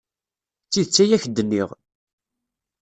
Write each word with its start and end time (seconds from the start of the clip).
D 0.65 0.69
tidet 0.71 0.97
ay 1.03 1.11
ak-d-nniɣ. 1.15 1.69